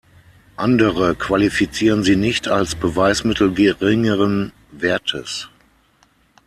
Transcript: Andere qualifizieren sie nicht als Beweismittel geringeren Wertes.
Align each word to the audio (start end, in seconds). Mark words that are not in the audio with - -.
Andere 0.55 1.13
qualifizieren 1.13 2.01
sie 2.01 2.15
nicht 2.15 2.47
als 2.47 2.73
Beweismittel 2.73 3.53
geringeren 3.53 4.51
Wertes. 4.71 5.47